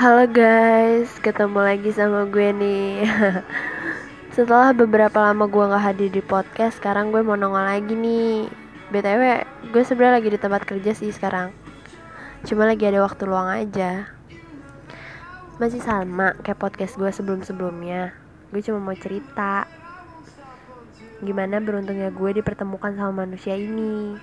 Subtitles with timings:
[0.00, 3.04] Halo guys, ketemu lagi sama gue nih.
[4.34, 8.48] Setelah beberapa lama gue gak hadir di podcast Sekarang gue mau nongol lagi nih.
[8.88, 11.52] BTW, gue sebenarnya lagi di tempat kerja sih sekarang.
[12.48, 14.08] Cuma lagi ada waktu luang aja.
[15.60, 18.16] Masih sama kayak podcast gue sebelum-sebelumnya.
[18.56, 19.68] Gue cuma mau cerita
[21.20, 24.16] Gimana beruntungnya gue dipertemukan sama manusia ini.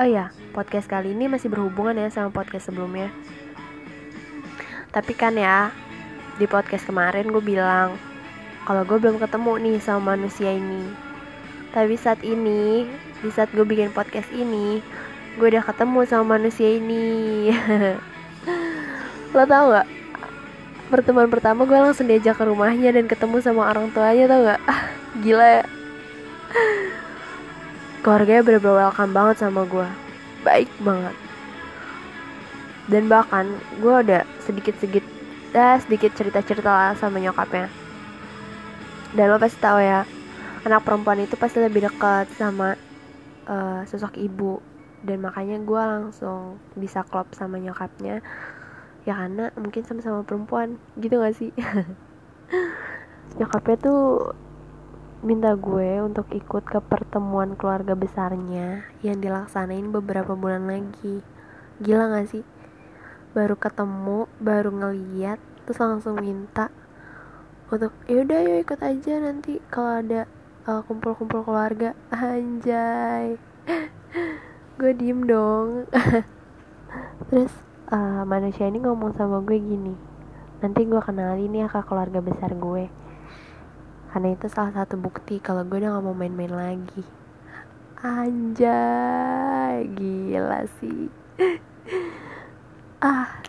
[0.00, 3.12] Oh ya, podcast kali ini masih berhubungan ya sama podcast sebelumnya
[4.92, 5.72] tapi kan ya
[6.36, 7.96] di podcast kemarin gue bilang
[8.68, 10.86] kalau gue belum ketemu nih sama manusia ini.
[11.72, 12.86] Tapi saat ini
[13.24, 14.84] di saat gue bikin podcast ini
[15.40, 17.50] gue udah ketemu sama manusia ini.
[19.34, 19.88] Lo tau gak
[20.92, 24.62] pertemuan pertama gue langsung diajak ke rumahnya dan ketemu sama orang tuanya tau gak
[25.24, 25.64] gila ya.
[28.04, 29.88] Keluarganya bener-bener welcome banget sama gue
[30.42, 31.14] baik banget
[32.90, 33.46] dan bahkan
[33.78, 35.06] gue udah sedikit-sedikit
[35.52, 37.68] ya sedikit cerita-cerita lah sama nyokapnya.
[39.12, 40.08] Dan lo pasti tahu ya
[40.64, 42.74] anak perempuan itu pasti lebih dekat sama
[43.46, 44.58] uh, sosok ibu.
[45.02, 48.24] Dan makanya gue langsung bisa klop sama nyokapnya.
[49.02, 51.50] Ya karena mungkin sama-sama perempuan gitu gak sih?
[53.38, 54.02] Nyokapnya tuh
[55.26, 61.18] minta gue untuk ikut ke pertemuan keluarga besarnya yang dilaksanain beberapa bulan lagi.
[61.82, 62.46] Gila gak sih
[63.32, 66.68] baru ketemu baru ngeliat terus langsung minta
[67.72, 70.28] untuk yaudah yuk ikut aja nanti kalau ada
[70.68, 71.96] uh, kumpul-kumpul keluarga.
[72.12, 73.40] Anjay.
[74.78, 75.88] Gue diem dong.
[77.32, 77.52] Terus
[77.88, 79.96] uh, manusia ini ngomong sama gue gini
[80.62, 82.86] nanti gue kenalin ya ke keluarga besar gue.
[84.14, 87.02] Karena itu salah satu bukti kalau gue udah gak mau main-main lagi.
[88.02, 91.06] Anjay gila sih
[93.02, 93.42] ah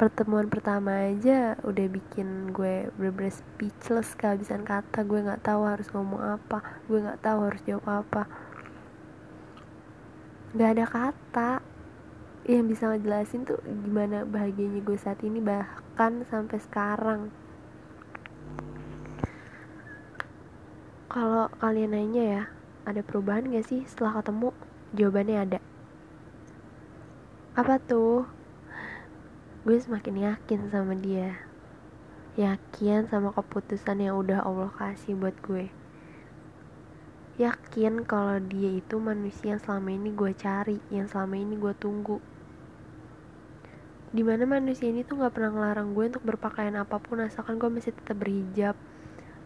[0.00, 5.04] pertemuan pertama aja udah bikin gue bener-bener speechless kehabisan kata.
[5.04, 8.24] Gue nggak tahu harus ngomong apa gue nggak tahu harus jawab apa.
[10.56, 11.50] Nggak ada kata.
[12.48, 17.28] Yang bisa ngejelasin tuh gimana bahagianya gue saat ini bahkan sampai sekarang.
[21.12, 22.42] Kalau kalian nanya ya
[22.88, 24.48] ada perubahan gak sih setelah ketemu?
[24.96, 25.60] Jawabannya ada.
[27.52, 28.24] Apa tuh
[29.62, 31.38] gue semakin yakin sama dia.
[32.34, 35.70] Yakin sama keputusan yang udah Allah kasih buat gue.
[37.38, 42.18] Yakin kalau dia itu manusia yang selama ini gue cari yang selama ini gue tunggu.
[44.10, 47.70] Di mana manusia ini tuh gak pernah ngelarang gue untuk berpakaian apa pun asalkan gue
[47.70, 48.74] masih tetap berhijab.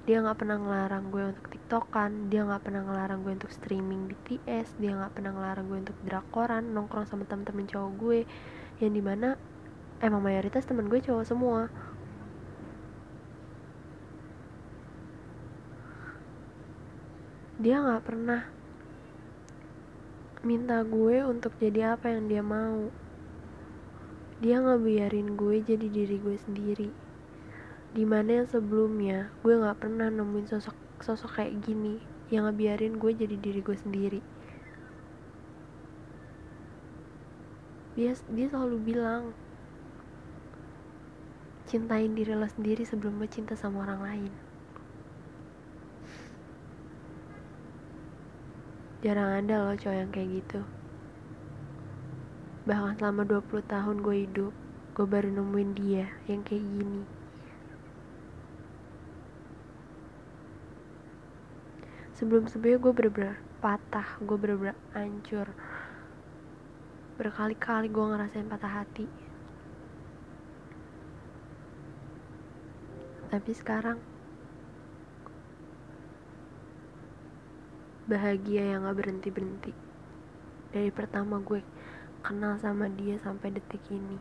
[0.08, 4.80] Dia gak pernah ngelarang gue untuk tiktokan dia gak pernah ngelarang gue untuk streaming BTS
[4.80, 8.20] dia gak pernah ngelarang gue untuk drakoran nongkrong sama temen-temen cowok gue.
[8.80, 9.55] Yang di mana
[10.04, 11.72] emang mayoritas temen gue cowok semua.
[17.56, 18.44] Dia nggak pernah
[20.44, 22.92] minta gue untuk jadi apa yang dia mau.
[24.44, 26.90] Dia nggak biarin gue jadi diri gue sendiri.
[27.96, 33.12] Di mana yang sebelumnya gue nggak pernah nemuin sosok sosok kayak gini yang ngebiarin gue
[33.16, 34.20] jadi diri gue sendiri.
[37.96, 39.32] Dia dia selalu bilang
[41.66, 44.32] cintain diri lo sendiri sebelum lo cinta sama orang lain.
[49.02, 50.60] Jarang ada loh cowok yang kayak gitu.
[52.70, 54.54] Bahkan selama 20 tahun gue hidup
[54.94, 57.02] gue baru nemuin dia yang kayak gini.
[62.14, 65.50] Sebelum sebelumnya gue bener-bener patah gue bener-bener hancur.
[67.18, 69.25] Berkali-kali gue ngerasain patah hati
[73.36, 74.00] tapi sekarang
[78.08, 79.72] bahagia yang gak berhenti berhenti
[80.72, 81.60] dari pertama gue
[82.24, 84.16] kenal sama dia sampai detik ini.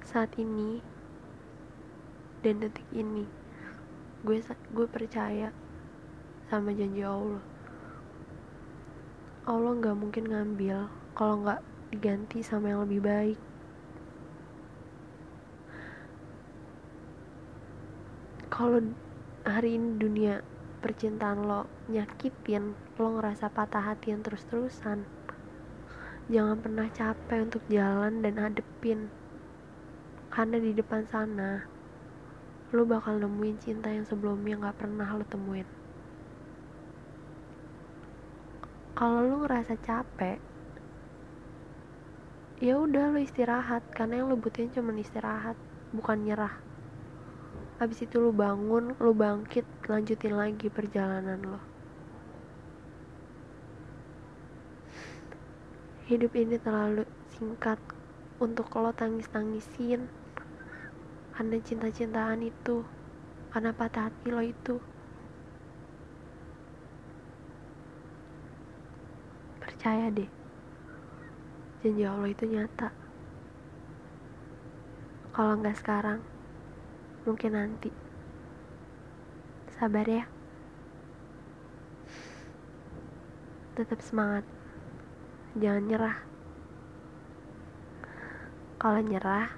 [0.00, 0.80] Saat ini
[2.40, 3.28] dan detik ini
[4.24, 5.52] gue gue percaya
[6.48, 7.44] sama janji Allah.
[9.44, 13.38] Allah nggak mungkin ngambil kalau nggak diganti sama yang lebih baik.
[18.50, 18.80] Kalau
[19.44, 20.40] hari ini dunia
[20.80, 25.04] percintaan lo nyakitin lo ngerasa patah hati yang terus-terusan
[26.26, 29.06] jangan pernah capek untuk jalan dan hadepin.
[30.32, 31.62] Karena di depan sana
[32.74, 35.68] lo bakal nemuin cinta yang sebelumnya gak pernah lo temuin.
[38.98, 40.55] Kalau lo ngerasa capek
[42.56, 43.84] ya udah lo istirahat.
[43.92, 45.56] Karena yang lo butuhin cuma istirahat
[45.92, 46.54] bukan nyerah.
[47.76, 51.60] Habis itu lo bangun lo bangkit lanjutin lagi perjalanan lo.
[56.08, 57.04] Hidup ini terlalu
[57.36, 57.76] singkat
[58.40, 60.08] untuk lo tangis-tangisin.
[61.36, 62.80] Karena cinta-cintaan itu
[63.52, 64.80] karena patah hati lo itu.
[69.60, 70.45] Percaya deh
[71.86, 72.90] janji Allah itu nyata.
[75.30, 76.18] Kalau nggak sekarang
[77.22, 77.94] mungkin nanti.
[79.70, 80.26] Sabar ya.
[83.78, 84.42] Tetap semangat.
[85.54, 86.18] Jangan nyerah.
[88.82, 89.54] Kalau nyerah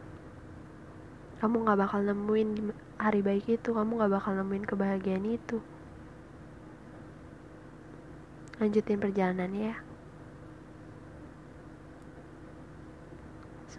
[1.41, 5.65] kamu gak bakal nemuin hari baik itu kamu gak bakal nemuin kebahagiaan itu.
[8.61, 9.88] Lanjutin perjalanannya ya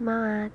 [0.00, 0.48] semangat